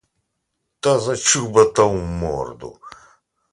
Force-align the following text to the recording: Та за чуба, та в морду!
Та 0.79 0.99
за 0.99 1.17
чуба, 1.17 1.65
та 1.65 1.83
в 1.83 1.95
морду! 1.95 2.79